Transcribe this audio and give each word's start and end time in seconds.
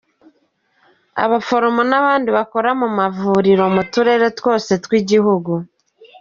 abaforomo 1.23 1.81
n’abandi 1.89 2.29
bakora 2.37 2.69
mu 2.81 2.87
mavuriro 2.97 3.63
mu 3.75 3.83
turere 3.91 4.27
twose 4.37 4.71
tw’igihugu. 4.83 5.53